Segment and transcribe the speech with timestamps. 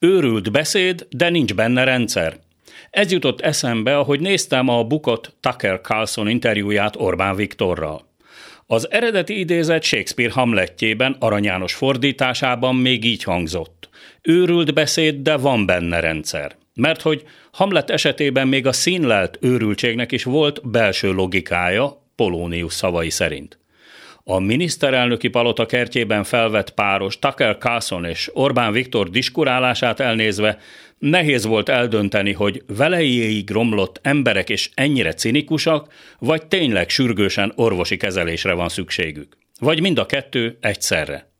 [0.00, 2.36] Őrült beszéd, de nincs benne rendszer.
[2.90, 8.06] Ez jutott eszembe, ahogy néztem a bukott Tucker Carlson interjúját Orbán Viktorral.
[8.66, 13.88] Az eredeti idézet Shakespeare Hamletjében aranyános fordításában még így hangzott.
[14.22, 16.56] Őrült beszéd, de van benne rendszer.
[16.74, 23.58] Mert hogy Hamlet esetében még a színlelt őrültségnek is volt belső logikája, Polónius szavai szerint.
[24.30, 30.58] A miniszterelnöki palota kertjében felvett páros Tucker Carlson és Orbán Viktor diskurálását elnézve
[30.98, 38.52] nehéz volt eldönteni, hogy velejéig romlott emberek és ennyire cinikusak, vagy tényleg sürgősen orvosi kezelésre
[38.52, 39.36] van szükségük.
[39.60, 41.30] Vagy mind a kettő egyszerre.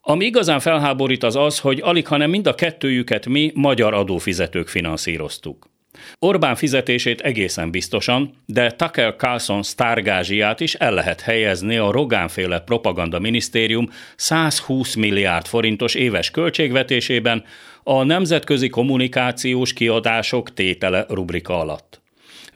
[0.00, 5.70] Ami igazán felháborít az az, hogy alig, hanem mind a kettőjüket mi, magyar adófizetők finanszíroztuk.
[6.18, 13.18] Orbán fizetését egészen biztosan, de Tucker Carlson sztárgázsiát is el lehet helyezni a Rogánféle propaganda
[13.18, 17.44] minisztérium 120 milliárd forintos éves költségvetésében
[17.82, 22.00] a nemzetközi kommunikációs kiadások tétele rubrika alatt.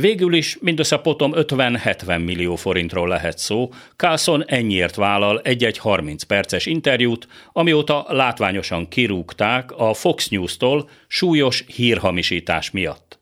[0.00, 6.66] Végül is mindössze potom 50-70 millió forintról lehet szó, Carlson ennyiért vállal egy-egy 30 perces
[6.66, 13.17] interjút, amióta látványosan kirúgták a Fox News-tól súlyos hírhamisítás miatt.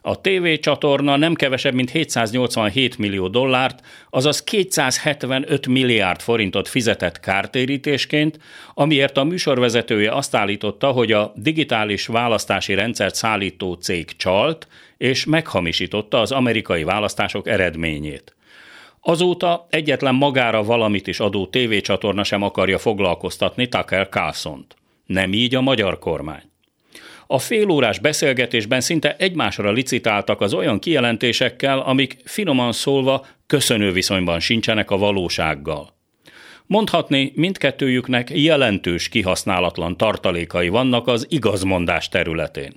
[0.00, 8.38] A TV csatorna nem kevesebb, mint 787 millió dollárt, azaz 275 milliárd forintot fizetett kártérítésként,
[8.74, 16.20] amiért a műsorvezetője azt állította, hogy a digitális választási rendszert szállító cég csalt, és meghamisította
[16.20, 18.36] az amerikai választások eredményét.
[19.00, 24.76] Azóta egyetlen magára valamit is adó tévécsatorna sem akarja foglalkoztatni Tucker Carlson-t.
[25.06, 26.42] Nem így a magyar kormány.
[27.30, 34.90] A félórás beszélgetésben szinte egymásra licitáltak az olyan kijelentésekkel, amik finoman szólva köszönő viszonyban sincsenek
[34.90, 35.96] a valósággal.
[36.66, 42.72] Mondhatni, mindkettőjüknek jelentős kihasználatlan tartalékai vannak az igazmondás területén.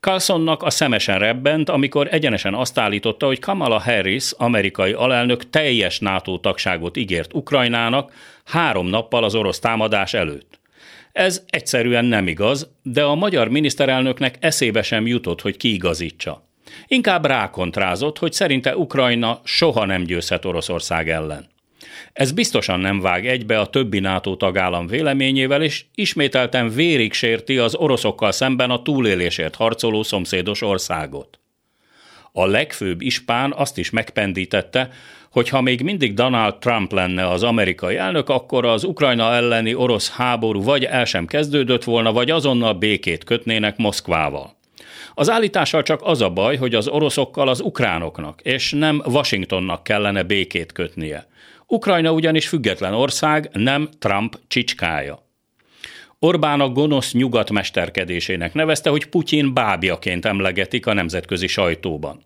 [0.00, 6.38] Carlsonnak a szemesen rebbent, amikor egyenesen azt állította, hogy Kamala Harris, amerikai alelnök teljes NATO
[6.38, 8.12] tagságot ígért Ukrajnának
[8.44, 10.55] három nappal az orosz támadás előtt.
[11.16, 16.48] Ez egyszerűen nem igaz, de a magyar miniszterelnöknek eszébe sem jutott, hogy kiigazítsa.
[16.86, 21.46] Inkább rákontrázott, hogy szerinte Ukrajna soha nem győzhet Oroszország ellen.
[22.12, 27.74] Ez biztosan nem vág egybe a többi NATO tagállam véleményével, és ismételten vérig sérti az
[27.74, 31.40] oroszokkal szemben a túlélésért harcoló szomszédos országot.
[32.38, 34.88] A legfőbb ispán azt is megpendítette,
[35.30, 40.10] hogy ha még mindig Donald Trump lenne az amerikai elnök, akkor az Ukrajna elleni orosz
[40.10, 44.56] háború vagy el sem kezdődött volna, vagy azonnal békét kötnének Moszkvával.
[45.14, 50.22] Az állítással csak az a baj, hogy az oroszokkal az ukránoknak, és nem Washingtonnak kellene
[50.22, 51.26] békét kötnie.
[51.66, 55.25] Ukrajna ugyanis független ország, nem Trump csicskája.
[56.18, 62.24] Orbán a gonosz nyugat mesterkedésének nevezte, hogy Putyin bábjaként emlegetik a nemzetközi sajtóban.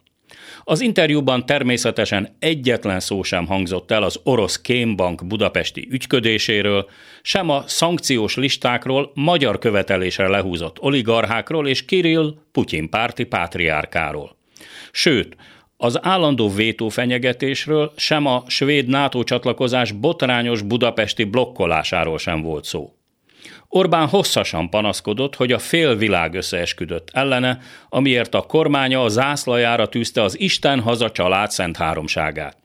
[0.65, 6.89] Az interjúban természetesen egyetlen szó sem hangzott el az orosz kémbank budapesti ügyködéséről,
[7.23, 14.37] sem a szankciós listákról magyar követelésre lehúzott oligarchákról és Kirill Putyin párti pátriárkáról.
[14.93, 15.37] Sőt,
[15.77, 22.95] az állandó vétó fenyegetésről, sem a svéd NATO csatlakozás botrányos budapesti blokkolásáról sem volt szó.
[23.73, 27.59] Orbán hosszasan panaszkodott, hogy a fél világ összeesküdött ellene,
[27.89, 32.57] amiért a kormánya a zászlajára tűzte az Isten haza család szent háromságát.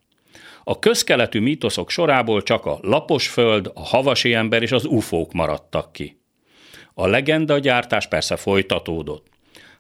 [0.64, 5.94] A közkeletű mítoszok sorából csak a lapos föld, a havasi ember és az ufók maradtak
[5.94, 6.22] ki.
[6.94, 9.28] A legenda gyártás persze folytatódott.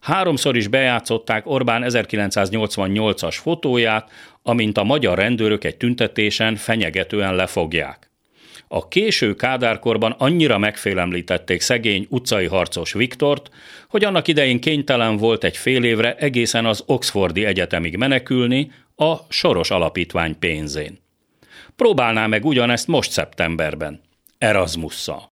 [0.01, 4.11] Háromszor is bejátszották Orbán 1988-as fotóját,
[4.43, 8.13] amint a magyar rendőrök egy tüntetésen fenyegetően lefogják.
[8.67, 13.49] A késő kádárkorban annyira megfélemlítették szegény utcai harcos Viktort,
[13.87, 19.71] hogy annak idején kénytelen volt egy fél évre egészen az Oxfordi Egyetemig menekülni a Soros
[19.71, 20.99] Alapítvány pénzén.
[21.75, 24.01] Próbálná meg ugyanezt most szeptemberben,
[24.37, 25.23] Erasmusszal.